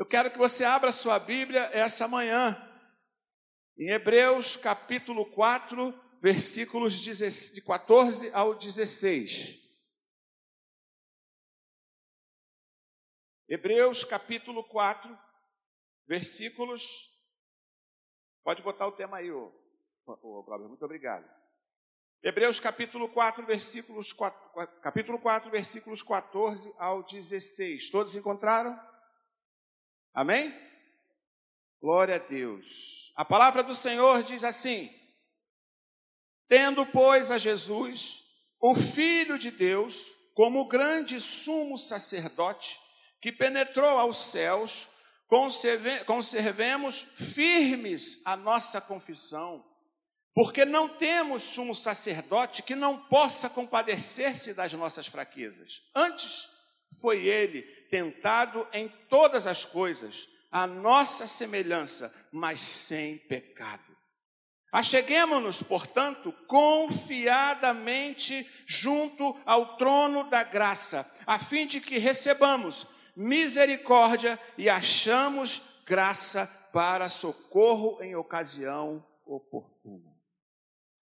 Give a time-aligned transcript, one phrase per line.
[0.00, 2.56] Eu quero que você abra sua Bíblia essa manhã,
[3.76, 5.92] em Hebreus capítulo 4,
[6.22, 7.12] versículos de
[7.66, 9.60] 14 ao 16.
[13.46, 15.18] Hebreus capítulo 4,
[16.06, 17.14] versículos.
[18.42, 19.52] Pode botar o tema aí, ô,
[20.06, 21.30] ô Cláudio, muito obrigado.
[22.22, 27.90] Hebreus capítulo 4, versículos 4, capítulo 4, versículos 14 ao 16.
[27.90, 28.88] Todos encontraram?
[30.12, 30.52] Amém?
[31.80, 33.12] Glória a Deus.
[33.16, 34.90] A palavra do Senhor diz assim:
[36.48, 38.24] Tendo, pois, a Jesus,
[38.60, 42.78] o Filho de Deus, como grande sumo sacerdote,
[43.20, 44.88] que penetrou aos céus,
[45.28, 49.64] conserve, conservemos firmes a nossa confissão,
[50.34, 55.82] porque não temos sumo sacerdote que não possa compadecer-se das nossas fraquezas.
[55.94, 56.48] Antes,
[57.00, 63.90] foi ele tentado em todas as coisas, a nossa semelhança, mas sem pecado.
[64.72, 74.70] Acheguemos-nos, portanto, confiadamente junto ao trono da graça, a fim de que recebamos misericórdia e
[74.70, 80.08] achamos graça para socorro em ocasião oportuna.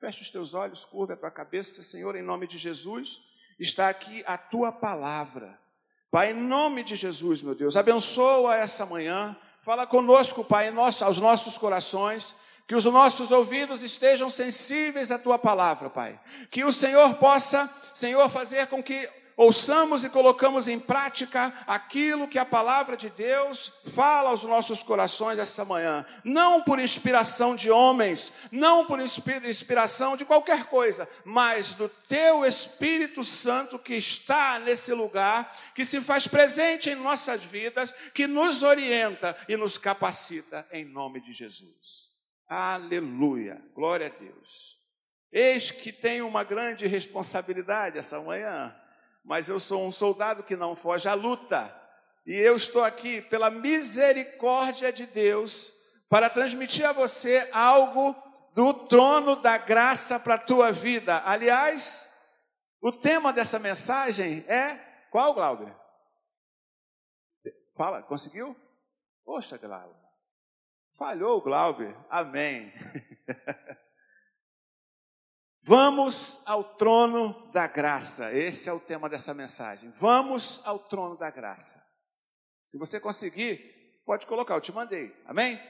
[0.01, 3.21] Feche os teus olhos, curva a tua cabeça, Senhor, em nome de Jesus,
[3.59, 5.61] está aqui a tua palavra.
[6.11, 11.59] Pai, em nome de Jesus, meu Deus, abençoa essa manhã, fala conosco, Pai, aos nossos
[11.59, 12.34] corações,
[12.67, 16.19] que os nossos ouvidos estejam sensíveis à tua palavra, Pai.
[16.50, 22.41] Que o Senhor possa, Senhor, fazer com que ouçamos e colocamos em prática aquilo que
[22.41, 28.48] a palavra de Deus fala aos nossos corações essa manhã, não por inspiração de homens,
[28.50, 35.56] não por inspiração de qualquer coisa, mas do teu Espírito Santo que está nesse lugar,
[35.72, 41.20] que se faz presente em nossas vidas, que nos orienta e nos capacita em nome
[41.20, 42.09] de Jesus.
[42.48, 43.62] Aleluia.
[43.72, 44.78] Glória a Deus.
[45.31, 48.75] Eis que tenho uma grande responsabilidade essa manhã
[49.28, 51.71] mas eu sou um soldado que não foge à luta.
[52.25, 55.71] E eu estou aqui pela misericórdia de Deus
[56.09, 58.16] para transmitir a você algo
[58.55, 61.22] do trono da graça para a tua vida.
[61.27, 62.11] Aliás,
[62.81, 64.75] o tema dessa mensagem é
[65.11, 65.77] qual, Glauber?
[67.77, 68.56] Fala, conseguiu?
[69.27, 69.95] Poxa, Glauber.
[70.97, 71.95] Falhou, Glauber.
[72.09, 72.72] Amém.
[75.69, 78.33] Vamos ao trono da graça.
[78.33, 79.93] Esse é o tema dessa mensagem.
[79.97, 81.84] Vamos ao trono da graça.
[82.65, 85.15] Se você conseguir, pode colocar, eu te mandei.
[85.27, 85.61] Amém?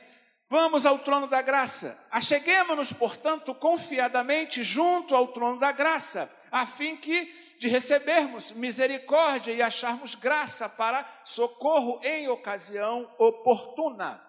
[0.49, 2.11] Vamos ao trono da graça.
[2.13, 9.61] Acheguemos-nos, portanto, confiadamente junto ao trono da graça, a fim que de recebermos misericórdia e
[9.61, 14.28] acharmos graça para socorro em ocasião oportuna.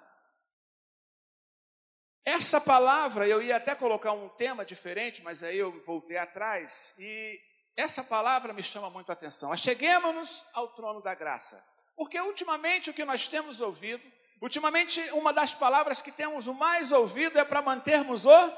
[2.29, 7.39] Essa palavra, eu ia até colocar um tema diferente, mas aí eu voltei atrás, e
[7.75, 9.51] essa palavra me chama muito a atenção.
[9.51, 11.59] Acheguemos-nos ao trono da graça.
[11.95, 14.03] Porque ultimamente o que nós temos ouvido,
[14.39, 18.51] ultimamente uma das palavras que temos o mais ouvido é para mantermos o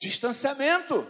[0.00, 1.08] distanciamento.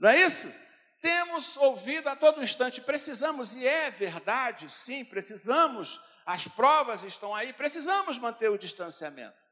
[0.00, 0.52] Não é isso?
[1.00, 7.52] Temos ouvido a todo instante, precisamos, e é verdade, sim, precisamos, as provas estão aí,
[7.52, 9.45] precisamos manter o distanciamento.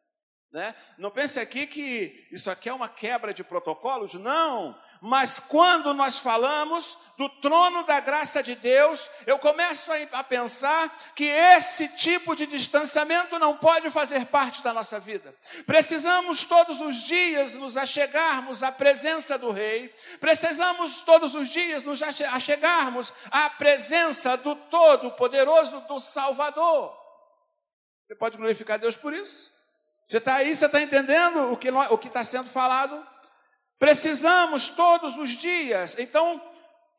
[0.54, 0.72] Né?
[0.96, 4.80] Não pense aqui que isso aqui é uma quebra de protocolos, não.
[5.00, 10.88] Mas quando nós falamos do trono da graça de Deus, eu começo a, a pensar
[11.16, 15.34] que esse tipo de distanciamento não pode fazer parte da nossa vida.
[15.66, 22.00] Precisamos todos os dias nos achegarmos à presença do Rei, precisamos todos os dias nos
[22.00, 26.96] achegarmos à presença do Todo-Poderoso, do Salvador.
[28.06, 29.53] Você pode glorificar Deus por isso?
[30.06, 33.04] Você está aí, você está entendendo o que o está sendo falado?
[33.78, 35.96] Precisamos todos os dias.
[35.98, 36.40] Então,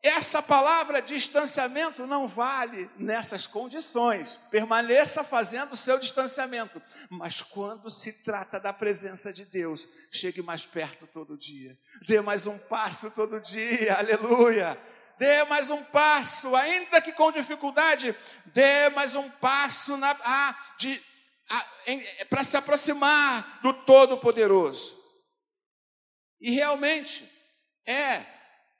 [0.02, 4.38] essa palavra distanciamento não vale nessas condições.
[4.50, 6.80] Permaneça fazendo o seu distanciamento.
[7.10, 11.76] Mas quando se trata da presença de Deus, chegue mais perto todo dia.
[12.06, 13.94] Dê mais um passo todo dia.
[13.98, 14.78] Aleluia.
[15.18, 18.14] Dê mais um passo, ainda que com dificuldade,
[18.46, 21.00] dê mais um passo na, ah, de
[22.28, 24.94] para se aproximar do Todo-Poderoso.
[26.40, 27.28] E realmente
[27.86, 28.24] é,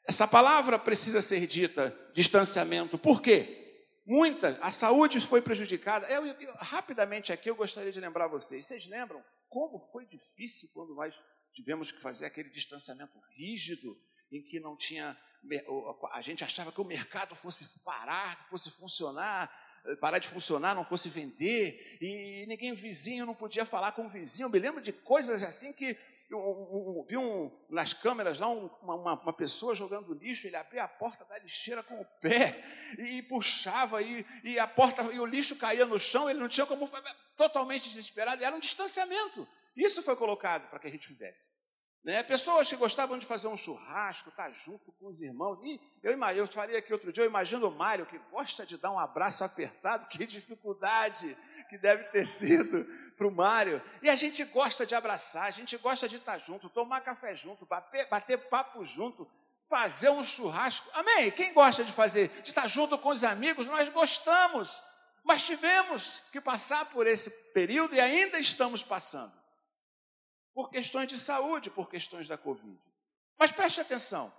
[0.07, 2.99] essa palavra precisa ser dita, distanciamento.
[2.99, 3.63] Por quê?
[4.07, 6.07] Muita, a saúde foi prejudicada.
[6.09, 8.67] Eu, eu, rapidamente aqui eu gostaria de lembrar vocês.
[8.67, 11.21] Vocês lembram como foi difícil quando nós
[11.53, 13.97] tivemos que fazer aquele distanciamento rígido,
[14.31, 15.17] em que não tinha.
[16.13, 19.51] A gente achava que o mercado fosse parar, que fosse funcionar,
[20.01, 24.47] parar de funcionar, não fosse vender, e ninguém vizinho não podia falar com o vizinho.
[24.47, 25.97] Eu me lembro de coisas assim que
[26.31, 30.89] eu, vi um, nas câmeras lá um, uma, uma, pessoa jogando lixo, ele abria a
[30.89, 32.55] porta da lixeira com o pé
[32.99, 36.49] e, e puxava, e, e, a porta, e o lixo caía no chão, ele não
[36.49, 36.91] tinha como,
[37.37, 39.47] totalmente desesperado, era um distanciamento.
[39.77, 41.51] Isso foi colocado para que a gente fizesse.
[42.07, 42.23] Né?
[42.23, 45.59] Pessoas que gostavam de fazer um churrasco, estar tá junto com os irmãos.
[45.65, 48.93] E eu, eu falei aqui outro dia, eu imagino o Mário, que gosta de dar
[48.93, 51.37] um abraço apertado, que dificuldade
[51.69, 52.85] que deve ter sido
[53.17, 53.83] para o Mário.
[54.01, 57.35] E a gente gosta de abraçar, a gente gosta de estar tá junto, tomar café
[57.35, 59.29] junto, bater, bater papo junto,
[59.65, 60.89] fazer um churrasco.
[60.95, 61.33] Amém?
[61.33, 64.81] Quem gosta de fazer, de estar tá junto com os amigos, nós gostamos.
[65.25, 69.45] Mas tivemos que passar por esse período e ainda estamos passando
[70.57, 72.81] por questões de saúde, por questões da Covid.
[73.39, 74.33] Mas preste atenção,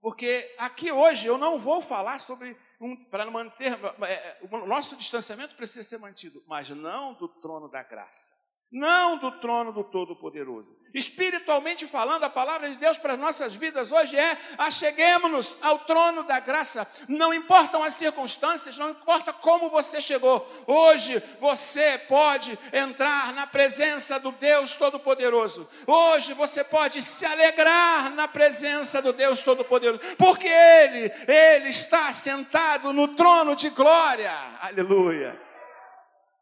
[0.00, 3.72] porque aqui hoje eu não vou falar sobre um, para manter
[4.02, 9.18] é, é, o nosso distanciamento precisa ser mantido, mas não do trono da graça não
[9.18, 10.76] do trono do Todo-Poderoso.
[10.92, 16.24] Espiritualmente falando, a palavra de Deus para as nossas vidas hoje é: acheguemos-nos ao trono
[16.24, 16.86] da graça.
[17.08, 24.18] Não importam as circunstâncias, não importa como você chegou, hoje você pode entrar na presença
[24.18, 25.68] do Deus Todo-Poderoso.
[25.86, 32.92] Hoje você pode se alegrar na presença do Deus Todo-Poderoso, porque Ele, Ele está sentado
[32.92, 34.32] no trono de glória.
[34.60, 35.40] Aleluia.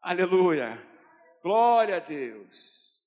[0.01, 0.92] Aleluia.
[1.43, 3.03] Glória a Deus.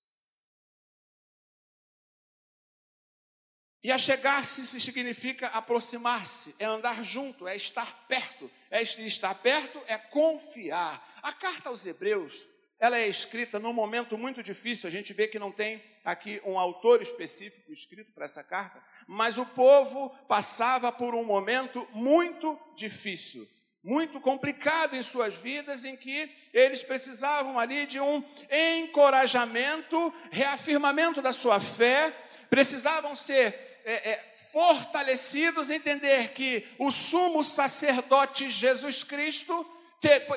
[3.82, 8.50] E achegar-se significa aproximar-se, é andar junto, é estar perto.
[8.70, 11.18] É estar perto é confiar.
[11.22, 12.46] A carta aos Hebreus,
[12.78, 14.86] ela é escrita num momento muito difícil.
[14.86, 19.38] A gente vê que não tem aqui um autor específico escrito para essa carta, mas
[19.38, 23.55] o povo passava por um momento muito difícil
[23.86, 31.32] muito complicado em suas vidas, em que eles precisavam ali de um encorajamento, reafirmamento da
[31.32, 32.12] sua fé,
[32.50, 33.54] precisavam ser
[33.84, 39.64] é, é, fortalecidos, entender que o sumo sacerdote Jesus Cristo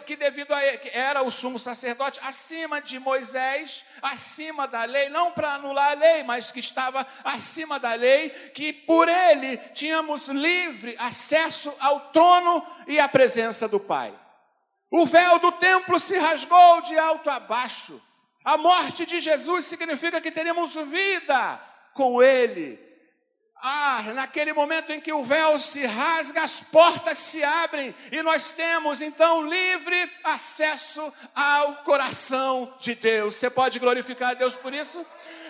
[0.05, 5.31] que devido a ele, era o sumo sacerdote acima de Moisés, acima da lei, não
[5.31, 10.95] para anular a lei, mas que estava acima da lei, que por ele tínhamos livre
[10.99, 14.13] acesso ao trono e à presença do Pai.
[14.91, 18.01] O véu do templo se rasgou de alto a baixo.
[18.43, 21.61] A morte de Jesus significa que teríamos vida
[21.93, 22.88] com ele
[23.61, 28.51] ah, naquele momento em que o véu se rasga, as portas se abrem e nós
[28.51, 33.35] temos então livre acesso ao coração de Deus.
[33.35, 35.05] Você pode glorificar a Deus por isso?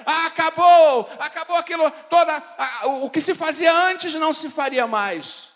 [0.06, 5.50] Ah, acabou, acabou aquilo, toda ah, o que se fazia antes não se faria mais.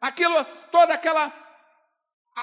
[0.00, 0.42] Aquilo,
[0.72, 1.30] toda aquela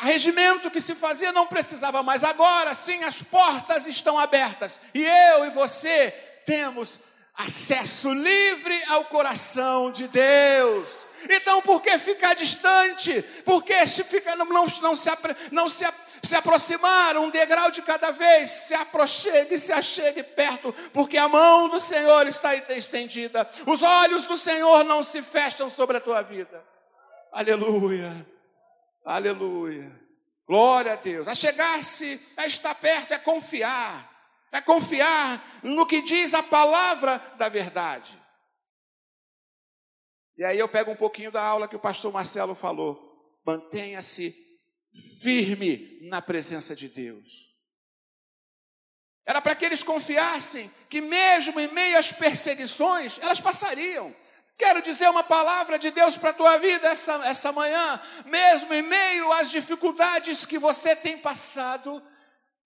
[0.01, 2.23] regimento que se fazia não precisava mais.
[2.23, 6.11] Agora sim, as portas estão abertas e eu e você
[6.45, 7.06] temos
[7.37, 11.07] acesso livre ao coração de Deus.
[11.29, 13.21] Então, por que ficar distante?
[13.45, 15.09] Por que fica, não, não, não, se,
[15.51, 15.85] não se,
[16.23, 18.49] se aproximar um degrau de cada vez?
[18.49, 23.47] Se aproxime, se achegue perto, porque a mão do Senhor está estendida.
[23.67, 26.65] Os olhos do Senhor não se fecham sobre a tua vida.
[27.31, 28.25] Aleluia.
[29.05, 29.91] Aleluia.
[30.47, 31.27] Glória a Deus.
[31.27, 34.16] A chegar-se, a estar perto, é confiar
[34.51, 38.17] é confiar no que diz a palavra da verdade.
[40.37, 43.03] E aí eu pego um pouquinho da aula que o pastor Marcelo falou.
[43.45, 44.33] Mantenha-se
[45.21, 47.47] firme na presença de Deus.
[49.25, 54.15] Era para que eles confiassem que, mesmo em meio às perseguições, elas passariam.
[54.57, 58.81] Quero dizer uma palavra de Deus para a tua vida essa, essa manhã, mesmo em
[58.81, 62.01] meio às dificuldades que você tem passado,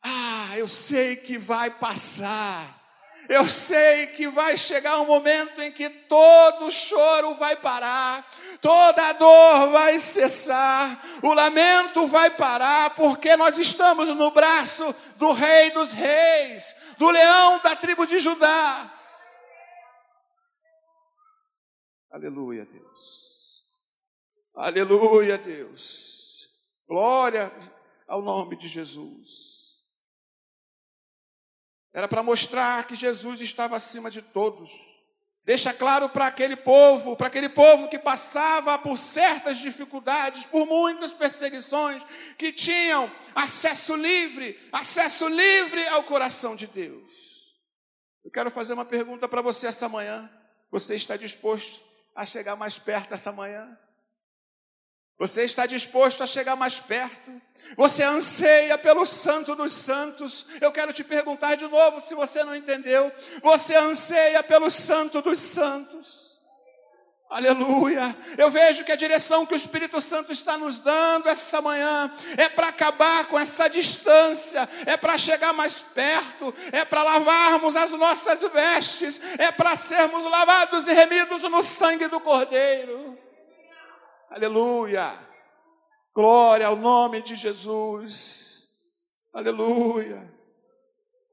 [0.04, 2.82] ah, eu sei que vai passar.
[3.30, 8.30] Eu sei que vai chegar um momento em que todo choro vai parar,
[8.62, 14.84] toda dor vai cessar, o lamento vai parar, porque nós estamos no braço
[15.16, 18.92] do Rei dos Reis, do leão da tribo de Judá.
[22.12, 23.66] Aleluia, Deus.
[24.54, 26.50] Aleluia, Deus.
[26.86, 27.50] Glória
[28.10, 29.51] ao nome de Jesus.
[31.94, 34.72] Era para mostrar que Jesus estava acima de todos.
[35.44, 41.12] Deixa claro para aquele povo, para aquele povo que passava por certas dificuldades, por muitas
[41.12, 42.02] perseguições,
[42.38, 47.12] que tinham acesso livre, acesso livre ao coração de Deus.
[48.24, 50.30] Eu quero fazer uma pergunta para você essa manhã.
[50.70, 51.82] Você está disposto
[52.16, 53.78] a chegar mais perto essa manhã?
[55.22, 57.32] Você está disposto a chegar mais perto?
[57.78, 60.48] Você anseia pelo Santo dos Santos?
[60.60, 63.12] Eu quero te perguntar de novo, se você não entendeu.
[63.44, 66.42] Você anseia pelo Santo dos Santos?
[67.30, 68.18] Aleluia.
[68.36, 72.50] Eu vejo que a direção que o Espírito Santo está nos dando essa manhã é
[72.50, 78.42] para acabar com essa distância, é para chegar mais perto, é para lavarmos as nossas
[78.52, 83.11] vestes, é para sermos lavados e remidos no sangue do Cordeiro.
[84.32, 85.20] Aleluia.
[86.16, 88.70] Glória ao nome de Jesus.
[89.34, 90.34] Aleluia.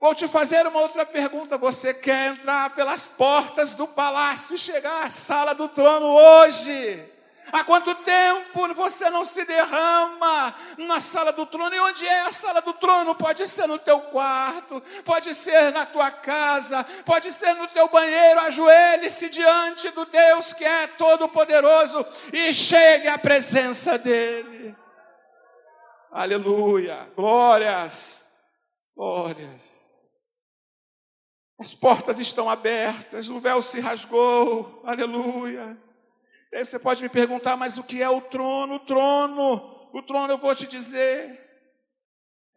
[0.01, 1.57] Vou te fazer uma outra pergunta.
[1.57, 7.18] Você quer entrar pelas portas do palácio e chegar à sala do trono hoje?
[7.53, 11.75] Há quanto tempo você não se derrama na sala do trono?
[11.75, 13.15] E onde é a sala do trono?
[13.15, 18.41] Pode ser no teu quarto, pode ser na tua casa, pode ser no teu banheiro.
[18.41, 24.77] Ajoelhe-se diante do Deus que é todo-poderoso e chegue à presença dEle.
[26.11, 28.25] Aleluia, glórias,
[28.97, 30.07] glórias.
[31.59, 35.77] As portas estão abertas, o véu se rasgou, aleluia.
[36.53, 38.77] Aí você pode me perguntar, mas o que é o trono?
[38.77, 41.47] O trono, o trono eu vou te dizer,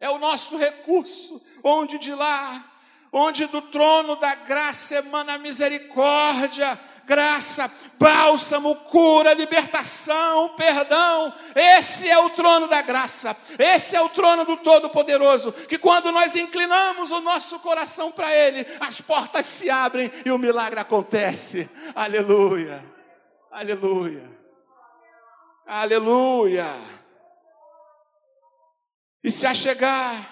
[0.00, 2.64] é o nosso recurso, onde de lá,
[3.12, 11.32] onde do trono da graça emana misericórdia, graça, bálsamo, cura, libertação, perdão.
[11.54, 15.52] Esse é o trono da graça, esse é o trono do Todo-Poderoso.
[15.52, 20.38] Que quando nós inclinamos o nosso coração para Ele, as portas se abrem e o
[20.38, 21.70] milagre acontece.
[21.94, 22.82] Aleluia,
[23.52, 24.28] aleluia,
[25.66, 26.74] aleluia.
[29.22, 30.28] E se achegar,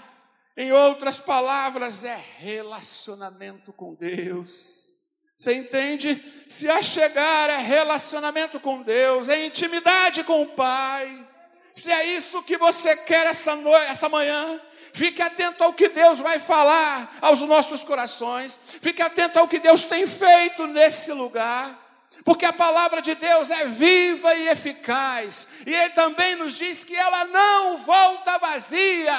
[0.57, 4.91] em outras palavras, é relacionamento com Deus.
[5.39, 6.23] Você entende?
[6.49, 11.27] Se achegar é relacionamento com Deus, é intimidade com o Pai.
[11.75, 14.61] Se é isso que você quer essa noite, essa manhã,
[14.93, 18.55] fique atento ao que Deus vai falar aos nossos corações.
[18.83, 21.80] Fique atento ao que Deus tem feito nesse lugar.
[22.25, 25.63] Porque a palavra de Deus é viva e eficaz.
[25.67, 29.17] E Ele também nos diz que ela não volta vazia.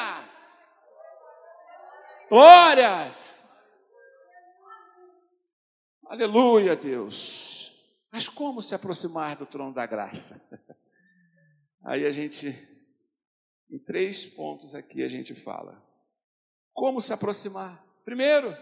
[2.30, 3.44] Glórias!
[6.06, 7.62] Aleluia, Deus.
[8.12, 10.60] Mas como se aproximar do trono da graça?
[11.84, 12.48] Aí a gente,
[13.70, 15.82] em três pontos aqui, a gente fala.
[16.74, 17.82] Como se aproximar?
[18.04, 18.56] Primeiro,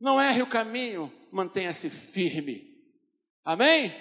[0.00, 2.65] não erre o caminho, mantenha-se firme.
[3.46, 3.94] Amém?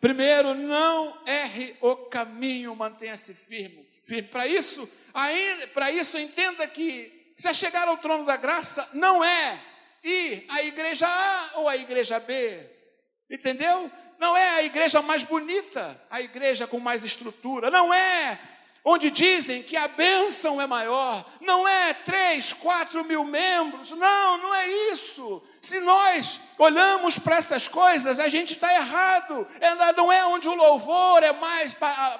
[0.00, 3.84] Primeiro, não erre o caminho, mantenha-se firme.
[4.06, 4.28] firme.
[4.28, 4.88] Para isso,
[5.74, 9.60] para isso entenda que se chegar ao trono da graça não é
[10.04, 12.70] ir à igreja A ou à igreja B.
[13.28, 13.90] Entendeu?
[14.20, 17.72] Não é a igreja mais bonita, a igreja com mais estrutura.
[17.72, 18.38] Não é
[18.84, 21.24] onde dizem que a bênção é maior.
[21.40, 23.90] Não é três, quatro mil membros.
[23.92, 25.42] Não, não é isso.
[25.62, 29.46] Se nós olhamos para essas coisas, a gente está errado.
[29.58, 31.74] É, não é onde o louvor é mais,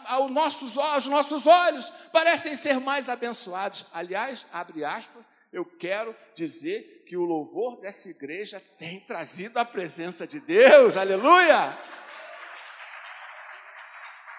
[0.06, 3.86] aos nossos, os nossos olhos parecem ser mais abençoados.
[3.92, 10.26] Aliás, abre aspas, eu quero dizer que o louvor dessa igreja tem trazido a presença
[10.26, 11.72] de Deus, aleluia!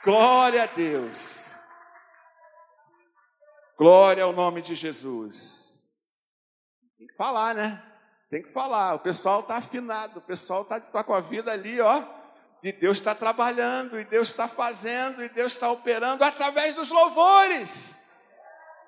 [0.03, 1.54] Glória a Deus,
[3.77, 5.89] glória ao nome de Jesus.
[6.97, 7.81] Tem que falar, né?
[8.29, 8.95] Tem que falar.
[8.95, 12.03] O pessoal está afinado, o pessoal está tá com a vida ali, ó.
[12.63, 18.05] E Deus está trabalhando, e Deus está fazendo, e Deus está operando através dos louvores.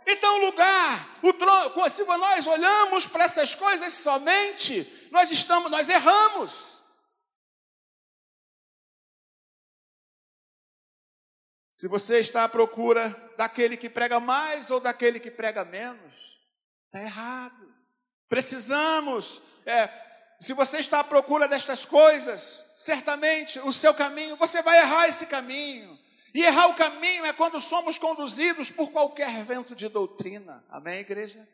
[0.08, 5.90] Então, o lugar, o trono, se nós olhamos para essas coisas somente, nós estamos, nós
[5.90, 6.77] erramos.
[11.78, 13.08] Se você está à procura
[13.38, 16.40] daquele que prega mais ou daquele que prega menos,
[16.88, 17.72] está errado.
[18.28, 19.88] Precisamos, é,
[20.42, 25.28] se você está à procura destas coisas, certamente o seu caminho, você vai errar esse
[25.28, 25.96] caminho.
[26.34, 30.66] E errar o caminho é quando somos conduzidos por qualquer vento de doutrina.
[30.72, 31.48] Amém, igreja?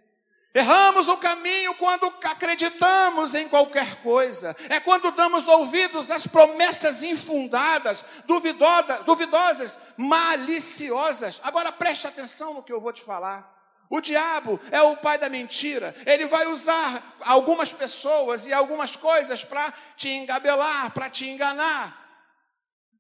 [0.54, 4.56] Erramos o caminho quando acreditamos em qualquer coisa.
[4.70, 11.40] É quando damos ouvidos às promessas infundadas, duvidosas, maliciosas.
[11.44, 13.52] Agora preste atenção no que eu vou te falar.
[13.90, 15.96] O diabo é o pai da mentira.
[16.06, 22.03] Ele vai usar algumas pessoas e algumas coisas para te engabelar, para te enganar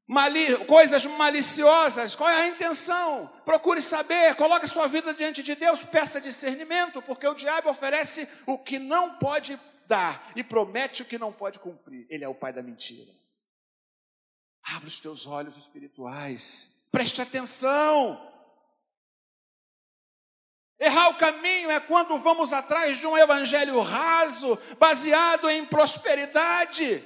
[0.07, 3.27] mali, coisas maliciosas, qual é a intenção?
[3.45, 8.57] Procure saber, coloque sua vida diante de Deus, peça discernimento, porque o diabo oferece o
[8.57, 12.05] que não pode dar e promete o que não pode cumprir.
[12.09, 13.11] Ele é o pai da mentira.
[14.63, 18.31] Abre os teus olhos espirituais Preste atenção.
[20.79, 27.03] Errar o caminho é quando vamos atrás de um evangelho raso, baseado em prosperidade.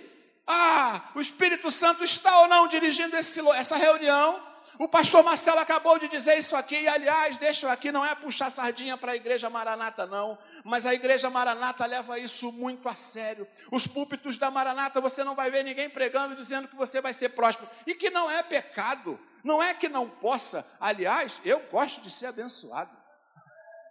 [0.48, 4.48] Ah, o Espírito Santo está ou não dirigindo esse, essa reunião?
[4.80, 8.14] O pastor Marcelo acabou de dizer isso aqui, e aliás, deixa eu aqui, não é
[8.14, 12.94] puxar sardinha para a igreja Maranata, não, mas a igreja Maranata leva isso muito a
[12.94, 13.48] sério.
[13.72, 17.30] Os púlpitos da Maranata você não vai ver ninguém pregando dizendo que você vai ser
[17.30, 22.12] próspero, e que não é pecado, não é que não possa, aliás, eu gosto de
[22.12, 22.92] ser abençoado.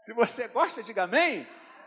[0.00, 1.44] Se você gosta, diga amém.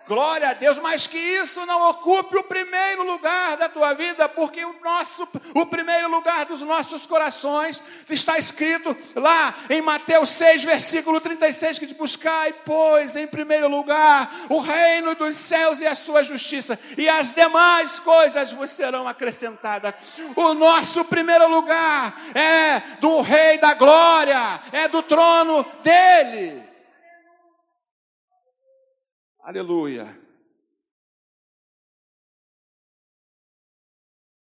[0.09, 4.65] Glória a Deus, mas que isso não ocupe o primeiro lugar da tua vida, porque
[4.65, 11.21] o nosso, o primeiro lugar dos nossos corações está escrito lá em Mateus 6, versículo
[11.21, 16.23] 36, que diz: Buscai, pois, em primeiro lugar o reino dos céus e a sua
[16.23, 19.93] justiça, e as demais coisas vos serão acrescentadas.
[20.35, 26.68] O nosso primeiro lugar é do Rei da Glória, é do trono dele.
[29.49, 30.15] Aleluia.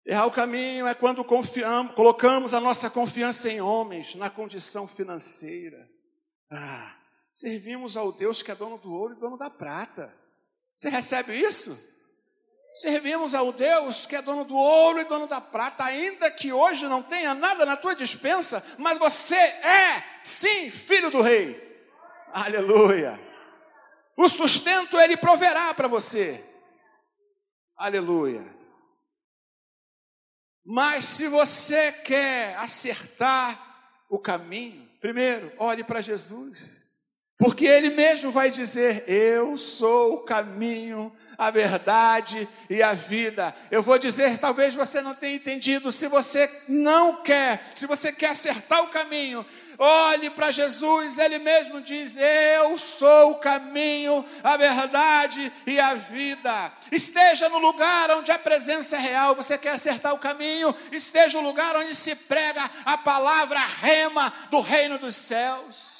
[0.05, 5.79] Errar o caminho é quando confiamos, colocamos a nossa confiança em homens, na condição financeira.
[6.51, 6.97] Ah,
[7.33, 10.13] servimos ao Deus que é dono do ouro e dono da prata.
[10.75, 11.79] Você recebe isso?
[12.73, 16.89] Servimos ao Deus que é dono do ouro e dono da prata, ainda que hoje
[16.89, 21.87] não tenha nada na tua dispensa, mas você é, sim, filho do rei.
[22.33, 23.28] Aleluia.
[24.19, 26.45] O sustento ele proverá para você.
[27.77, 28.45] Aleluia.
[30.67, 33.57] Mas se você quer acertar
[34.11, 36.89] o caminho, primeiro, olhe para Jesus.
[37.39, 43.55] Porque ele mesmo vai dizer: Eu sou o caminho, a verdade e a vida.
[43.71, 48.31] Eu vou dizer, talvez você não tenha entendido, se você não quer, se você quer
[48.31, 49.47] acertar o caminho,
[49.81, 56.73] Olhe para Jesus, ele mesmo diz: Eu sou o caminho, a verdade e a vida.
[56.91, 59.37] Esteja no lugar onde a presença é real.
[59.37, 60.75] Você quer acertar o caminho?
[60.91, 65.97] Esteja no lugar onde se prega a palavra rema do reino dos céus.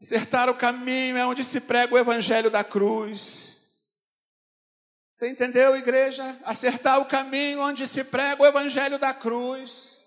[0.00, 3.59] Acertar o caminho é onde se prega o evangelho da cruz.
[5.20, 6.34] Você entendeu, igreja?
[6.46, 10.00] Acertar o caminho onde se prega o evangelho da cruz.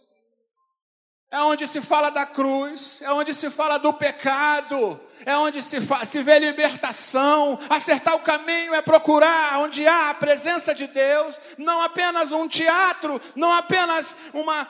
[1.29, 5.77] É onde se fala da cruz, é onde se fala do pecado, é onde se,
[6.07, 7.59] se vê libertação.
[7.69, 13.21] Acertar o caminho é procurar onde há a presença de Deus, não apenas um teatro,
[13.35, 14.67] não apenas uma,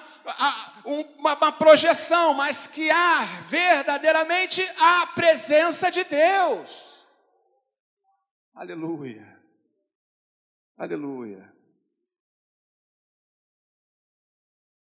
[0.83, 7.01] uma, uma projeção, mas que há verdadeiramente a presença de Deus.
[8.53, 9.32] Aleluia.
[10.77, 11.53] Aleluia.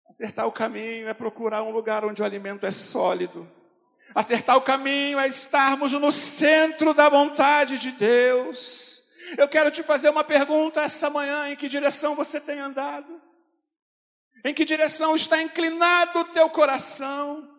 [0.08, 3.50] Acertar o caminho é procurar um lugar onde o alimento é sólido.
[4.13, 9.12] Acertar o caminho é estarmos no centro da vontade de Deus.
[9.38, 13.22] Eu quero te fazer uma pergunta essa manhã: em que direção você tem andado?
[14.46, 17.50] Em que direção está inclinado o teu coração?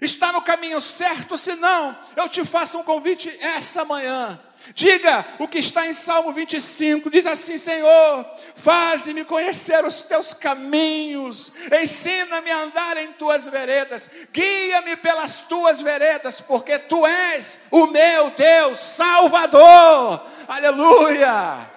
[0.00, 1.36] Está no caminho certo?
[1.36, 4.40] Se não, eu te faço um convite essa manhã
[4.74, 11.52] Diga o que está em Salmo 25: diz assim, Senhor, faze-me conhecer os teus caminhos,
[11.82, 18.30] ensina-me a andar em tuas veredas, guia-me pelas tuas veredas, porque tu és o meu
[18.30, 20.24] Deus Salvador.
[20.46, 21.70] Aleluia!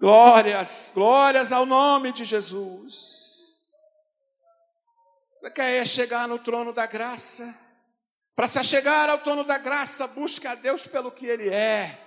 [0.00, 3.20] Glórias, glórias ao nome de Jesus.
[5.40, 7.69] Você quer chegar no trono da graça?
[8.34, 11.98] Para se achegar ao trono da graça, busque a Deus pelo que Ele é.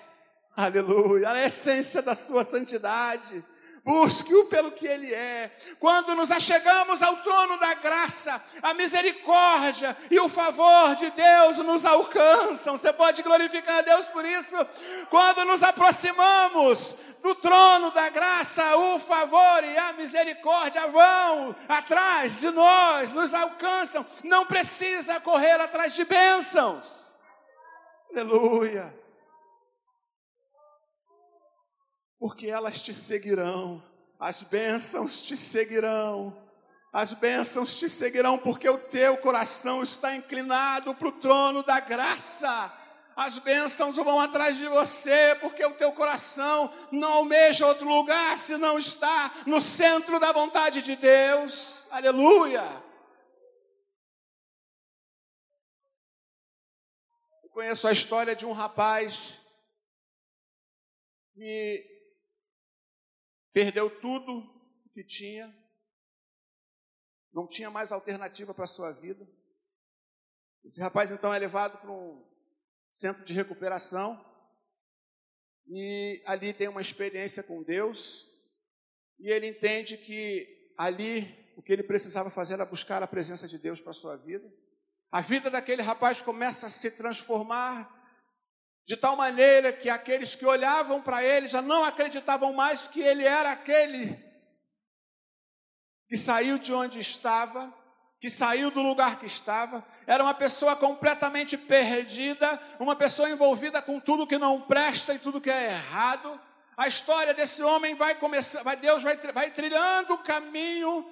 [0.56, 1.30] Aleluia.
[1.30, 3.44] A essência da sua santidade.
[3.86, 5.52] Busque-o pelo que Ele é.
[5.78, 11.86] Quando nos achegamos ao trono da graça, a misericórdia e o favor de Deus nos
[11.86, 12.78] alcançam.
[12.78, 14.56] Você pode glorificar a Deus por isso.
[15.10, 22.52] Quando nos aproximamos do trono da graça, o favor e a misericórdia vão atrás de
[22.52, 24.06] nós, nos alcançam.
[24.24, 27.20] Não precisa correr atrás de bênçãos.
[28.12, 29.03] Aleluia.
[32.24, 33.84] Porque elas te seguirão,
[34.18, 36.42] as bênçãos te seguirão.
[36.94, 42.72] As bênçãos te seguirão, porque o teu coração está inclinado para o trono da graça
[43.16, 48.58] as bênçãos vão atrás de você, porque o teu coração não almeja outro lugar se
[48.58, 51.88] não está no centro da vontade de Deus.
[51.92, 52.64] Aleluia!
[57.44, 59.42] Eu conheço a história de um rapaz
[61.36, 61.93] que
[63.54, 64.40] perdeu tudo
[64.86, 65.54] o que tinha,
[67.32, 69.26] não tinha mais alternativa para a sua vida.
[70.64, 72.26] Esse rapaz então é levado para um
[72.90, 74.20] centro de recuperação
[75.68, 78.28] e ali tem uma experiência com Deus
[79.20, 83.58] e ele entende que ali o que ele precisava fazer era buscar a presença de
[83.58, 84.52] Deus para a sua vida.
[85.12, 88.03] A vida daquele rapaz começa a se transformar
[88.86, 93.24] de tal maneira que aqueles que olhavam para ele já não acreditavam mais que ele
[93.24, 94.18] era aquele
[96.08, 97.74] que saiu de onde estava,
[98.20, 104.00] que saiu do lugar que estava, era uma pessoa completamente perdida, uma pessoa envolvida com
[104.00, 106.40] tudo que não presta e tudo que é errado.
[106.78, 111.06] A história desse homem vai começar, vai, Deus vai, vai trilhando o caminho,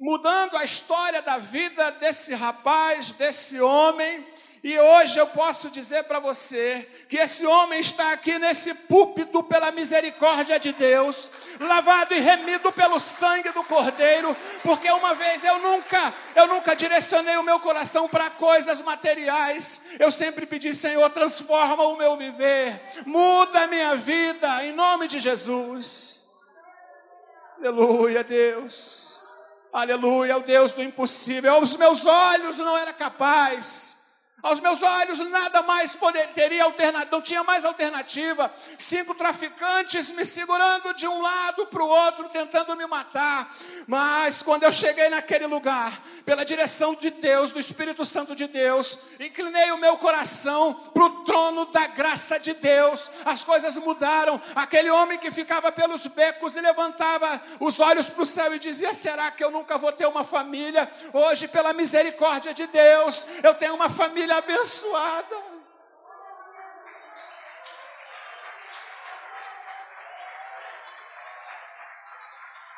[0.00, 4.26] mudando a história da vida desse rapaz, desse homem,
[4.64, 9.72] e hoje eu posso dizer para você que esse homem está aqui nesse púlpito pela
[9.72, 16.14] misericórdia de Deus, lavado e remido pelo sangue do Cordeiro, porque uma vez eu nunca,
[16.36, 19.86] eu nunca direcionei o meu coração para coisas materiais.
[19.98, 25.18] Eu sempre pedi, Senhor, transforma o meu viver, muda a minha vida em nome de
[25.18, 26.22] Jesus.
[27.58, 29.24] Aleluia, Deus.
[29.72, 31.52] Aleluia, o Deus do impossível.
[31.54, 34.01] Aos meus olhos não era capaz
[34.42, 38.52] aos meus olhos nada mais poder, teria alternativa, não tinha mais alternativa.
[38.76, 43.54] Cinco traficantes me segurando de um lado para o outro, tentando me matar.
[43.86, 48.98] Mas quando eu cheguei naquele lugar, pela direção de Deus, do Espírito Santo de Deus,
[49.20, 53.10] inclinei o meu coração para o trono da graça de Deus.
[53.24, 54.40] As coisas mudaram.
[54.54, 58.94] Aquele homem que ficava pelos becos e levantava os olhos para o céu e dizia:
[58.94, 60.88] Será que eu nunca vou ter uma família?
[61.12, 65.52] Hoje, pela misericórdia de Deus, eu tenho uma família abençoada.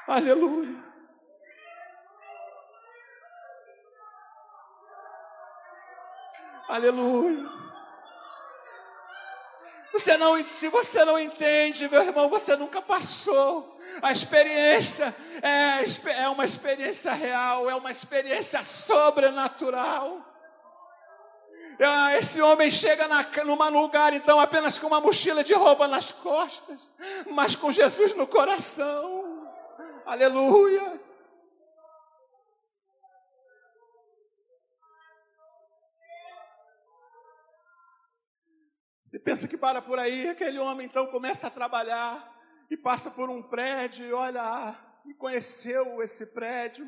[0.07, 0.94] Aleluia.
[6.69, 7.51] Aleluia.
[9.93, 13.79] Você não, se você não entende, meu irmão, você nunca passou.
[14.03, 20.21] A experiência é, é uma experiência real, é uma experiência sobrenatural.
[21.81, 26.11] Ah, esse homem chega na, numa lugar, então, apenas com uma mochila de roupa nas
[26.11, 26.91] costas,
[27.31, 29.49] mas com Jesus no coração.
[30.05, 31.04] Aleluia.
[39.15, 42.37] Você pensa que para por aí, aquele homem então começa a trabalhar
[42.69, 46.85] e passa por um prédio e olha, ah, e conheceu esse prédio.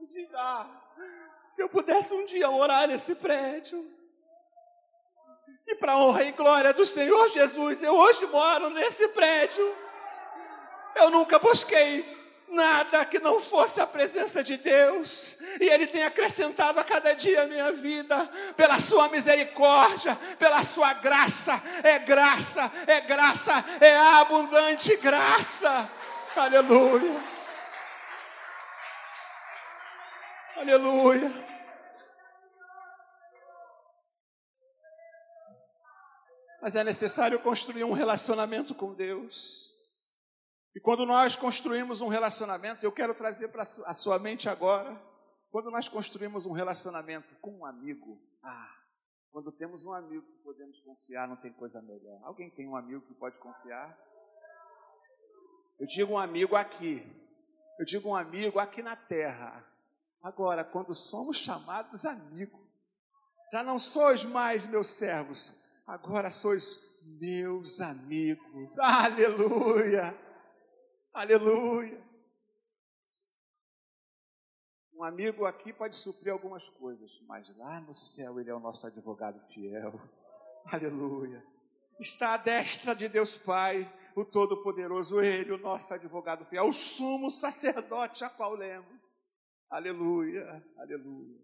[0.00, 0.94] E diz, ah,
[1.44, 3.78] se eu pudesse um dia morar nesse prédio.
[5.66, 9.76] E para honra e glória do Senhor Jesus, eu hoje moro nesse prédio.
[10.96, 12.19] Eu nunca busquei
[12.50, 17.42] nada que não fosse a presença de Deus, e Ele tem acrescentado a cada dia
[17.42, 18.18] a minha vida,
[18.56, 25.88] pela Sua misericórdia, pela Sua graça, é graça, é graça, é abundante graça,
[26.36, 27.24] aleluia,
[30.56, 31.50] aleluia.
[36.62, 39.79] Mas é necessário construir um relacionamento com Deus.
[40.74, 45.00] E quando nós construímos um relacionamento, eu quero trazer para a sua mente agora,
[45.50, 48.72] quando nós construímos um relacionamento com um amigo, ah,
[49.32, 52.20] quando temos um amigo que podemos confiar, não tem coisa melhor.
[52.22, 53.98] Alguém tem um amigo que pode confiar?
[55.78, 57.02] Eu digo um amigo aqui,
[57.78, 59.66] eu digo um amigo aqui na terra.
[60.22, 62.60] Agora, quando somos chamados amigos,
[63.52, 68.78] já não sois mais meus servos, agora sois meus amigos.
[68.78, 70.29] Aleluia!
[71.20, 72.02] Aleluia.
[74.94, 78.86] Um amigo aqui pode suprir algumas coisas, mas lá no céu ele é o nosso
[78.86, 80.00] advogado fiel.
[80.64, 81.44] Aleluia.
[81.98, 87.30] Está à destra de Deus Pai, o Todo-Poderoso, Ele, o nosso advogado fiel, o sumo
[87.30, 89.20] sacerdote a qual lemos.
[89.68, 91.38] Aleluia, aleluia.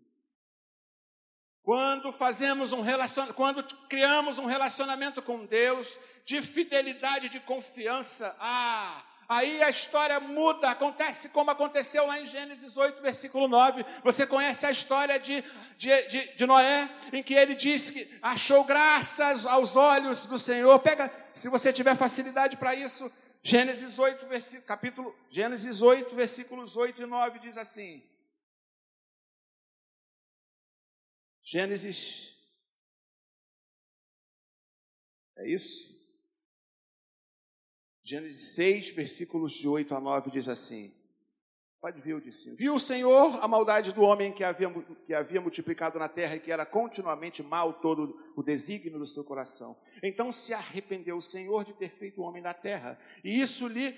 [1.63, 9.16] Quando fazemos um relacionamento, quando criamos um relacionamento com Deus de fidelidade, de confiança, ah,
[9.29, 13.85] Aí a história muda, acontece como aconteceu lá em Gênesis 8, versículo 9.
[14.05, 15.43] Você conhece a história de,
[15.77, 20.79] de, de, de Noé, em que ele diz que achou graças aos olhos do Senhor.
[20.79, 23.11] Pega, se você tiver facilidade para isso,
[23.43, 28.03] Gênesis 8, versículo, capítulo, Gênesis 8, versículos 8 e 9 diz assim.
[31.43, 32.37] Gênesis
[35.37, 35.96] É isso?
[38.09, 40.95] Gênesis 6, versículos de 8 a 9 diz assim:
[41.81, 42.55] Pode ver o cima.
[42.57, 44.73] Viu o Senhor a maldade do homem que havia,
[45.05, 49.25] que havia multiplicado na terra e que era continuamente mal todo o desígnio do seu
[49.25, 49.77] coração.
[50.05, 53.91] Então se arrependeu o Senhor de ter feito o homem na terra, e isso lhe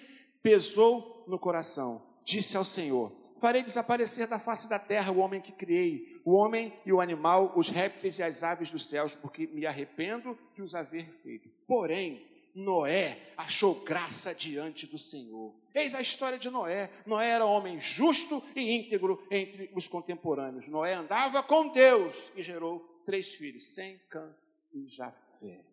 [0.43, 2.01] pesou no coração.
[2.25, 6.73] Disse ao Senhor: Farei desaparecer da face da terra o homem que criei, o homem
[6.87, 10.75] e o animal, os répteis e as aves dos céus, porque me arrependo de os
[10.75, 11.51] haver feito.
[11.67, 12.27] Porém,
[12.59, 15.55] Noé achou graça diante do Senhor.
[15.73, 16.91] Eis a história de Noé.
[17.07, 20.67] Noé era homem justo e íntegro entre os contemporâneos.
[20.67, 24.35] Noé andava com Deus e gerou três filhos, Sem, Cã
[24.73, 25.65] e Jafé.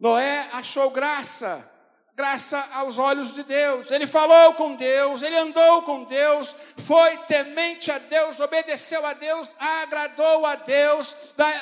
[0.00, 1.77] Noé achou graça
[2.18, 3.92] graça aos olhos de Deus.
[3.92, 9.54] Ele falou com Deus, ele andou com Deus, foi temente a Deus, obedeceu a Deus,
[9.56, 11.14] agradou a Deus.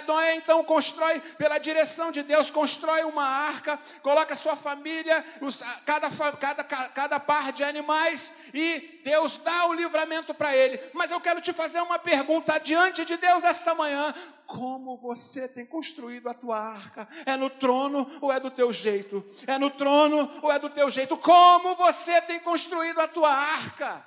[0.07, 6.09] Noé então constrói, pela direção de Deus, constrói uma arca, coloca sua família, os, cada,
[6.40, 10.81] cada, cada par de animais, e Deus dá o livramento para ele.
[10.95, 14.14] Mas eu quero te fazer uma pergunta diante de Deus esta manhã:
[14.46, 17.09] como você tem construído a tua arca.
[17.26, 19.24] É no trono ou é do teu jeito?
[19.46, 21.16] É no trono ou é do teu jeito?
[21.18, 24.06] Como você tem construído a tua arca?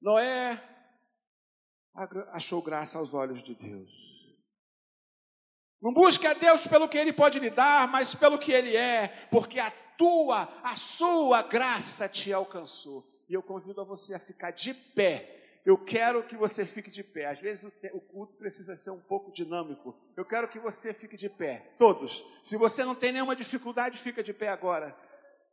[0.00, 0.62] Noé
[2.32, 4.28] achou graça aos olhos de Deus.
[5.80, 9.08] Não busque a Deus pelo que Ele pode lhe dar, mas pelo que Ele é,
[9.30, 14.50] porque a tua, a sua graça te alcançou e eu convido a você a ficar
[14.50, 15.60] de pé.
[15.64, 17.26] Eu quero que você fique de pé.
[17.26, 19.96] Às vezes o culto precisa ser um pouco dinâmico.
[20.16, 22.24] Eu quero que você fique de pé, todos.
[22.42, 24.94] Se você não tem nenhuma dificuldade, fica de pé agora.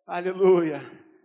[0.06, 0.82] Aleluia.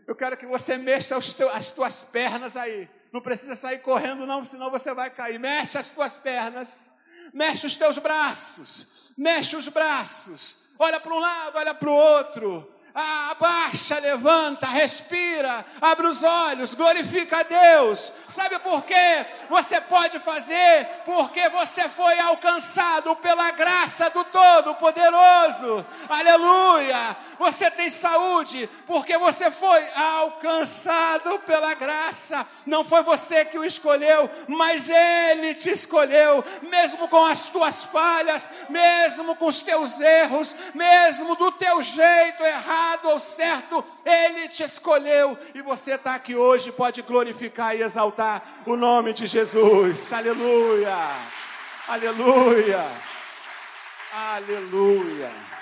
[0.06, 2.88] Eu quero que você mexa as tuas pernas aí.
[3.12, 5.38] Não precisa sair correndo, não, senão você vai cair.
[5.38, 6.92] Mexe as tuas pernas.
[7.34, 9.12] Mexe os teus braços.
[9.18, 10.74] Mexe os braços.
[10.78, 17.40] Olha para um lado, olha para o outro abaixa, levanta, respira, abre os olhos, glorifica
[17.40, 18.12] a Deus.
[18.26, 19.26] Sabe por quê?
[19.50, 25.84] Você pode fazer porque você foi alcançado pela graça do Todo-Poderoso.
[26.08, 27.16] Aleluia!
[27.38, 32.46] Você tem saúde porque você foi alcançado pela graça.
[32.64, 38.50] Não foi você que o escolheu, mas Ele te escolheu, mesmo com as tuas falhas,
[38.68, 45.38] mesmo com os teus erros, mesmo do teu jeito errado ou certo, Ele te escolheu
[45.54, 50.12] e você está aqui hoje, pode glorificar e exaltar o nome de Jesus.
[50.12, 50.96] Aleluia!
[51.88, 52.84] Aleluia!
[54.12, 55.55] Aleluia!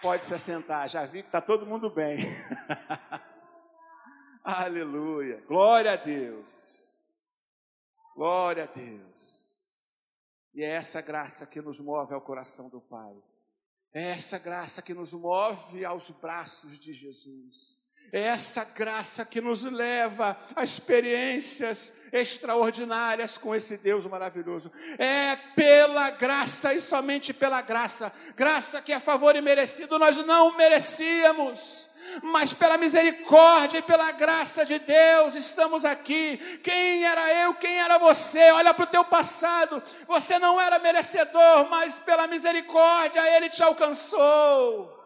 [0.00, 2.18] Pode se assentar, já vi que está todo mundo bem.
[4.44, 5.42] Aleluia.
[5.46, 7.16] Glória a Deus.
[8.14, 9.98] Glória a Deus.
[10.54, 13.14] E é essa graça que nos move ao coração do Pai.
[13.92, 17.77] É essa graça que nos move aos braços de Jesus.
[18.10, 24.72] É essa graça que nos leva a experiências extraordinárias com esse Deus maravilhoso.
[24.98, 30.56] É pela graça e somente pela graça, graça que é favor e merecido, nós não
[30.56, 31.88] merecíamos.
[32.22, 36.38] Mas pela misericórdia e pela graça de Deus estamos aqui.
[36.64, 37.52] Quem era eu?
[37.54, 38.50] Quem era você?
[38.52, 39.82] Olha para o teu passado.
[40.06, 44.97] Você não era merecedor, mas pela misericórdia Ele te alcançou.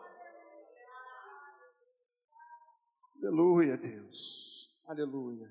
[3.23, 4.83] Aleluia, Deus.
[4.85, 5.49] Aleluia.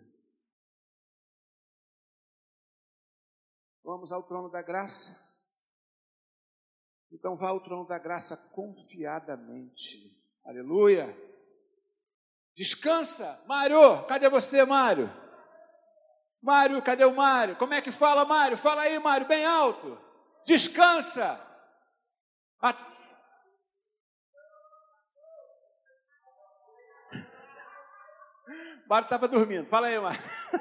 [3.81, 5.31] Vamos ao trono da graça.
[7.09, 10.21] Então vá ao trono da graça confiadamente.
[10.43, 11.17] Aleluia.
[12.53, 14.05] Descansa, Mário.
[14.05, 15.09] Cadê você, Mário?
[16.41, 17.55] Mário, cadê o Mário?
[17.55, 18.57] Como é que fala, Mário?
[18.57, 19.97] Fala aí, Mário, bem alto.
[20.45, 21.39] Descansa.
[28.91, 29.65] Mário estava dormindo.
[29.67, 30.21] Fala aí, Mário.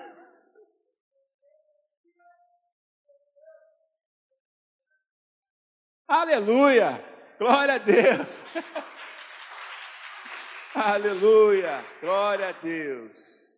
[6.06, 7.04] Aleluia!
[7.40, 8.28] Glória a Deus!
[10.76, 11.84] Aleluia!
[12.00, 13.56] Glória a Deus!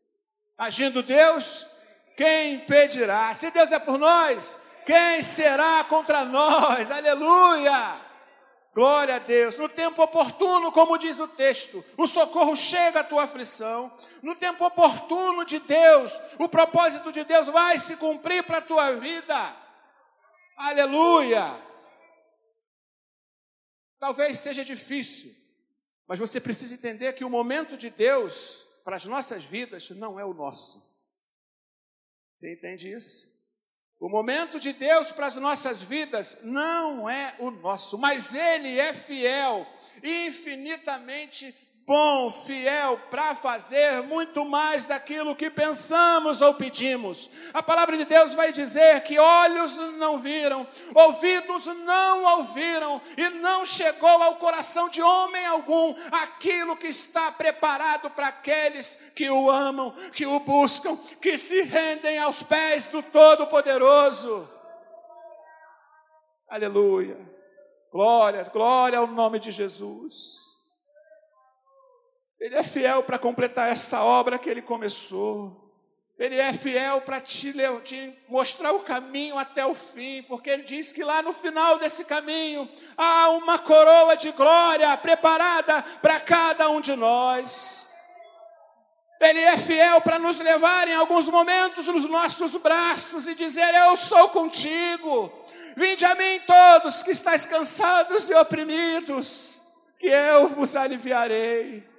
[0.57, 1.67] Agindo Deus,
[2.17, 3.35] quem impedirá?
[3.35, 6.91] Se Deus é por nós, quem será contra nós?
[6.91, 8.12] Aleluia!
[8.75, 9.59] Glória a Deus.
[9.59, 13.93] No tempo oportuno, como diz o texto, o socorro chega à tua aflição.
[14.23, 18.93] No tempo oportuno de Deus, o propósito de Deus vai se cumprir para a tua
[18.93, 19.57] vida.
[20.57, 21.61] Aleluia.
[23.99, 25.31] Talvez seja difícil,
[26.09, 30.25] mas você precisa entender que o momento de Deus para as nossas vidas não é
[30.25, 30.93] o nosso.
[32.39, 33.42] Você entende isso?
[34.03, 38.93] O momento de Deus para as nossas vidas não é o nosso, mas Ele é
[38.93, 39.65] fiel,
[40.03, 41.55] infinitamente
[41.87, 47.31] bom, fiel para fazer muito mais daquilo que pensamos ou pedimos.
[47.53, 53.67] A palavra de Deus vai dizer que olhos não viram, ouvidos não ouviram e não
[53.67, 59.91] chegou ao coração de homem algum aquilo que está preparado para aqueles que o amam,
[60.13, 64.49] que o buscam, que se rendem aos pés do Todo-Poderoso.
[66.49, 67.19] Aleluia.
[67.91, 70.42] Glória, glória ao nome de Jesus.
[72.43, 75.57] Ele é fiel para completar essa obra que ele começou.
[76.19, 80.93] Ele é fiel para te, te, mostrar o caminho até o fim, porque ele diz
[80.93, 86.81] que lá no final desse caminho há uma coroa de glória preparada para cada um
[86.81, 87.93] de nós.
[89.21, 93.97] Ele é fiel para nos levar em alguns momentos nos nossos braços e dizer: Eu
[93.97, 95.33] sou contigo.
[95.77, 99.61] Vinde a mim todos que estáis cansados e oprimidos,
[99.97, 101.92] que eu vos aliviarei.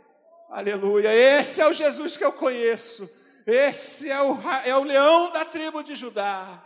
[0.54, 1.12] Aleluia.
[1.12, 3.10] Esse é o Jesus que eu conheço.
[3.48, 6.62] Esse é o, é o leão da tribo de Judá.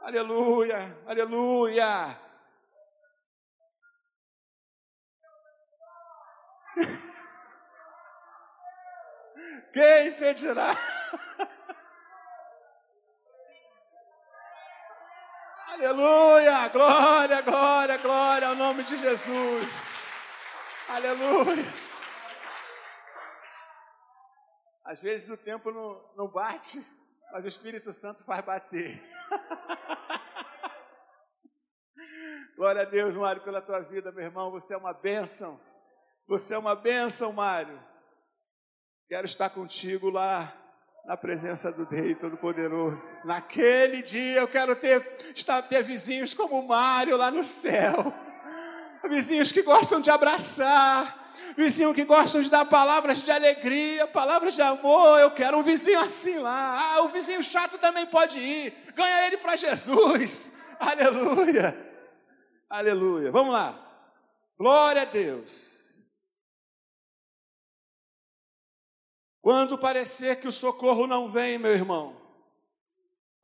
[0.00, 0.98] Aleluia.
[1.06, 2.18] Aleluia.
[9.74, 10.74] Quem impedirá?
[15.74, 19.98] Aleluia, glória, glória, glória ao nome de Jesus.
[20.88, 21.83] Aleluia.
[24.84, 26.84] Às vezes o tempo não, não bate,
[27.32, 29.02] mas o Espírito Santo faz bater.
[32.56, 34.50] Glória a Deus, Mário, pela tua vida, meu irmão.
[34.50, 35.58] Você é uma bênção.
[36.28, 37.82] Você é uma bênção, Mário.
[39.08, 40.54] Quero estar contigo lá
[41.06, 43.26] na presença do Rei Todo-Poderoso.
[43.26, 48.12] Naquele dia eu quero ter, estar, ter vizinhos como o Mário lá no céu.
[49.08, 51.23] Vizinhos que gostam de abraçar,
[51.56, 55.20] vizinho que gosta de dar palavras de alegria, palavras de amor.
[55.20, 56.94] Eu quero um vizinho assim lá.
[56.94, 58.72] Ah, o vizinho chato também pode ir.
[58.94, 60.58] Ganha ele para Jesus.
[60.78, 61.76] Aleluia.
[62.68, 63.30] Aleluia.
[63.30, 63.78] Vamos lá.
[64.58, 65.74] Glória a Deus.
[69.40, 72.16] Quando parecer que o socorro não vem, meu irmão,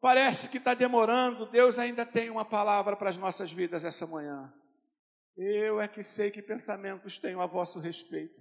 [0.00, 4.50] parece que está demorando, Deus ainda tem uma palavra para as nossas vidas essa manhã.
[5.42, 8.38] Eu é que sei que pensamentos tenho a vosso respeito.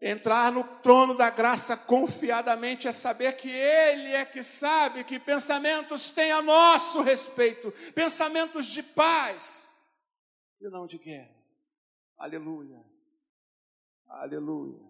[0.00, 6.08] Entrar no trono da graça confiadamente é saber que Ele é que sabe que pensamentos
[6.08, 9.70] tem a nosso respeito, pensamentos de paz
[10.58, 11.36] e não de guerra.
[12.16, 12.82] Aleluia.
[14.06, 14.80] Aleluia.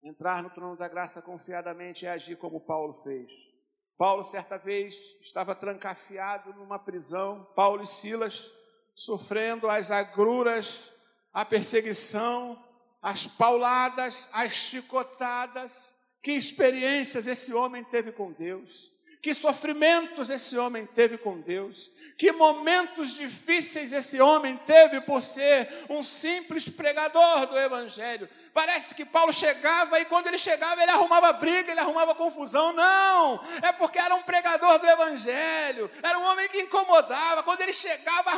[0.00, 3.52] Entrar no trono da graça confiadamente é agir como Paulo fez.
[3.96, 8.62] Paulo, certa vez, estava trancafiado numa prisão, Paulo e Silas
[8.94, 10.92] sofrendo as agruras,
[11.32, 12.58] a perseguição,
[13.00, 16.00] as pauladas, as chicotadas.
[16.22, 18.92] Que experiências esse homem teve com Deus.
[19.20, 21.90] Que sofrimentos esse homem teve com Deus.
[22.16, 28.28] Que momentos difíceis esse homem teve por ser um simples pregador do Evangelho.
[28.54, 32.74] Parece que Paulo chegava e quando ele chegava ele arrumava briga, ele arrumava confusão.
[32.74, 37.42] Não, é porque era um pregador do Evangelho, era um homem que incomodava.
[37.42, 38.30] Quando ele chegava,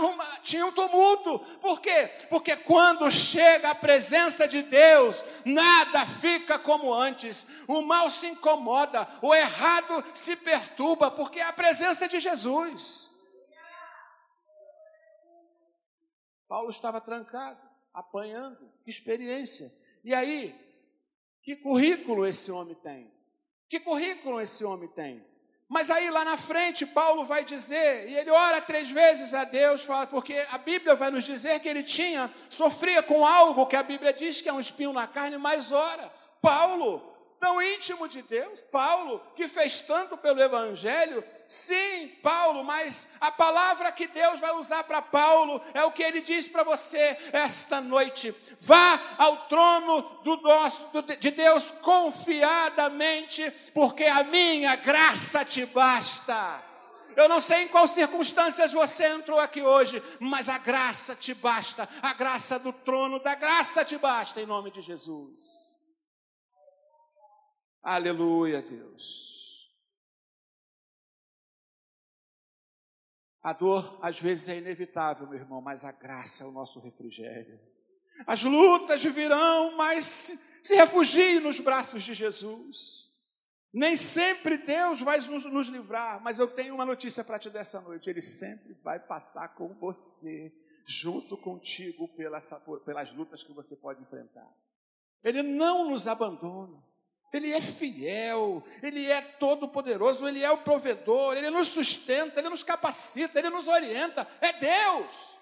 [0.45, 1.41] tinha um tumulto.
[1.61, 2.09] Por quê?
[2.31, 7.65] Porque quando chega a presença de Deus, nada fica como antes.
[7.67, 13.11] O mal se incomoda, o errado se perturba, porque é a presença de Jesus.
[16.47, 17.61] Paulo estava trancado,
[17.93, 19.84] apanhando, que experiência.
[20.05, 20.55] E aí,
[21.43, 23.11] que currículo esse homem tem?
[23.69, 25.25] Que currículo esse homem tem?
[25.67, 29.83] Mas aí lá na frente, Paulo vai dizer, e ele ora três vezes a Deus,
[29.83, 33.83] fala, porque a Bíblia vai nos dizer que ele tinha, sofria com algo que a
[33.83, 36.13] Bíblia diz que é um espinho na carne, mas ora,
[36.43, 37.14] Paulo,
[37.45, 43.93] tão íntimo de Deus, Paulo, que fez tanto pelo Evangelho, Sim, Paulo, mas a palavra
[43.93, 48.35] que Deus vai usar para Paulo é o que ele diz para você esta noite.
[48.61, 50.89] Vá ao trono do nosso,
[51.21, 56.63] de Deus confiadamente, porque a minha graça te basta.
[57.15, 61.87] Eu não sei em quais circunstâncias você entrou aqui hoje, mas a graça te basta,
[62.01, 65.64] a graça do trono da graça te basta, em nome de Jesus.
[67.85, 69.71] Aleluia, Deus.
[73.43, 77.61] A dor às vezes é inevitável, meu irmão, mas a graça é o nosso refrigério.
[78.27, 80.07] As lutas virão, mas
[80.63, 83.05] se refugie nos braços de Jesus.
[83.71, 87.83] Nem sempre Deus vai nos, nos livrar, mas eu tenho uma notícia para te dessa
[87.83, 90.51] noite: Ele sempre vai passar com você,
[90.87, 92.51] junto contigo, pelas,
[92.87, 94.49] pelas lutas que você pode enfrentar.
[95.23, 96.83] Ele não nos abandona.
[97.35, 102.63] Ele é fiel, Ele é todo-poderoso, Ele é o provedor, Ele nos sustenta, Ele nos
[102.63, 104.23] capacita, Ele nos orienta.
[104.41, 105.37] É Deus!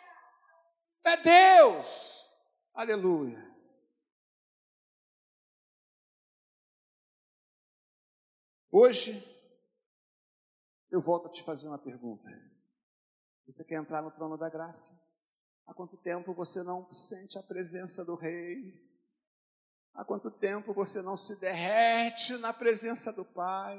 [1.04, 2.24] É Deus!
[2.72, 3.46] Aleluia!
[8.70, 9.22] Hoje,
[10.90, 12.26] eu volto a te fazer uma pergunta.
[13.44, 14.98] Você quer entrar no trono da graça?
[15.66, 18.91] Há quanto tempo você não sente a presença do Rei?
[19.94, 23.78] Há quanto tempo você não se derrete na presença do Pai?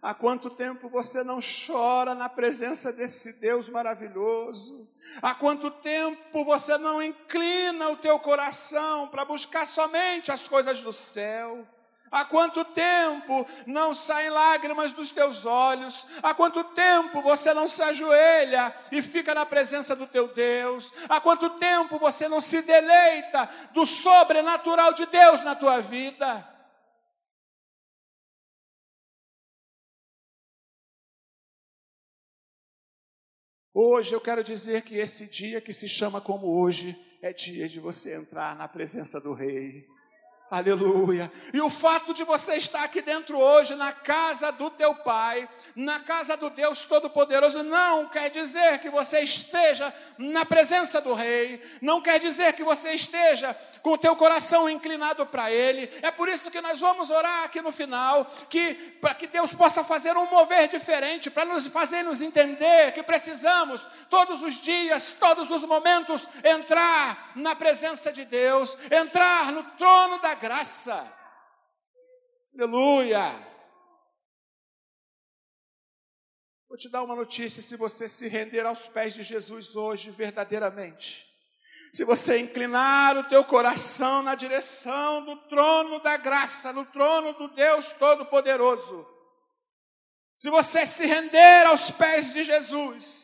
[0.00, 4.92] Há quanto tempo você não chora na presença desse Deus maravilhoso?
[5.22, 10.92] Há quanto tempo você não inclina o teu coração para buscar somente as coisas do
[10.92, 11.66] céu?
[12.14, 16.06] Há quanto tempo não saem lágrimas dos teus olhos?
[16.22, 20.92] Há quanto tempo você não se ajoelha e fica na presença do teu Deus?
[21.08, 26.48] Há quanto tempo você não se deleita do sobrenatural de Deus na tua vida?
[33.74, 37.80] Hoje eu quero dizer que esse dia que se chama como hoje é dia de
[37.80, 39.92] você entrar na presença do Rei.
[40.54, 41.32] Aleluia.
[41.52, 45.98] E o fato de você estar aqui dentro hoje, na casa do teu Pai, na
[45.98, 52.00] casa do Deus Todo-Poderoso, não quer dizer que você esteja na presença do Rei, não
[52.00, 53.52] quer dizer que você esteja
[53.82, 55.90] com o teu coração inclinado para Ele.
[56.00, 59.84] É por isso que nós vamos orar aqui no final, que para que Deus possa
[59.84, 65.50] fazer um mover diferente, para nos fazer nos entender que precisamos todos os dias, todos
[65.50, 70.94] os momentos entrar na presença de Deus, entrar no trono da graça.
[72.54, 73.22] Aleluia.
[76.68, 81.24] Vou te dar uma notícia: se você se render aos pés de Jesus hoje verdadeiramente,
[81.94, 87.48] se você inclinar o teu coração na direção do trono da graça, no trono do
[87.48, 89.06] Deus Todo-Poderoso,
[90.36, 93.23] se você se render aos pés de Jesus,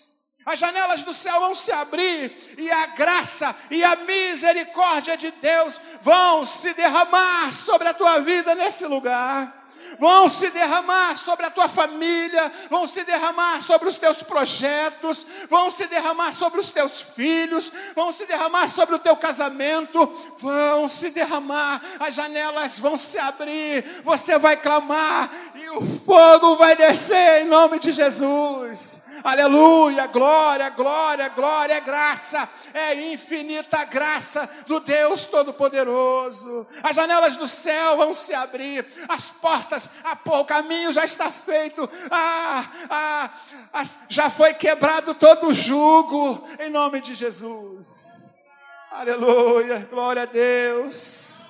[0.51, 5.81] as janelas do céu vão se abrir e a graça e a misericórdia de Deus
[6.03, 9.61] vão se derramar sobre a tua vida nesse lugar
[9.99, 15.71] vão se derramar sobre a tua família, vão se derramar sobre os teus projetos, vão
[15.71, 20.07] se derramar sobre os teus filhos, vão se derramar sobre o teu casamento,
[20.39, 26.77] vão se derramar, as janelas vão se abrir, você vai clamar e o fogo vai
[26.77, 29.10] descer em nome de Jesus.
[29.23, 36.67] Aleluia, glória, glória, glória, graça, é infinita graça do Deus Todo-Poderoso.
[36.83, 39.91] As janelas do céu vão se abrir, as portas,
[40.25, 43.31] o caminho já está feito, ah, ah,
[44.09, 48.31] já foi quebrado todo o jugo, em nome de Jesus.
[48.91, 51.41] Aleluia, glória a Deus.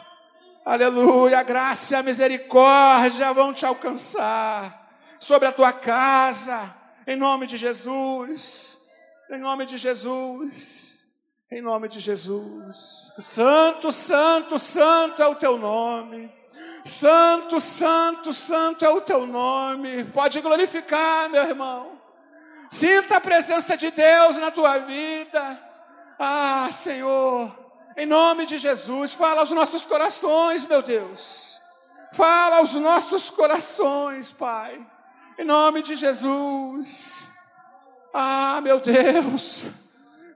[0.65, 6.80] Aleluia, a graça e a misericórdia vão te alcançar sobre a tua casa
[7.11, 8.89] em nome de Jesus.
[9.31, 10.91] Em nome de Jesus.
[11.51, 13.13] Em nome de Jesus.
[13.19, 16.33] Santo, santo, santo é o teu nome.
[16.85, 20.05] Santo, santo, santo é o teu nome.
[20.05, 22.01] Pode glorificar, meu irmão.
[22.71, 25.59] Sinta a presença de Deus na tua vida.
[26.17, 27.53] Ah, Senhor,
[27.97, 31.61] em nome de Jesus, fala aos nossos corações, meu Deus.
[32.13, 34.81] Fala aos nossos corações, Pai.
[35.41, 37.29] Em nome de Jesus.
[38.13, 39.63] Ah, meu Deus.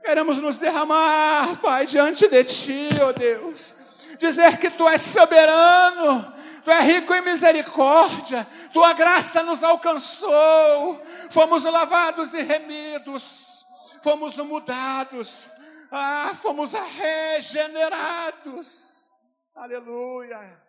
[0.02, 3.74] Queremos nos derramar, Pai, diante de Ti, ó oh Deus.
[4.18, 6.32] Dizer que Tu és soberano,
[6.64, 10.98] Tu és rico em misericórdia, Tua graça nos alcançou.
[11.30, 13.66] Fomos lavados e remidos,
[14.02, 15.48] fomos mudados,
[15.92, 19.10] ah, fomos regenerados.
[19.54, 20.63] Aleluia.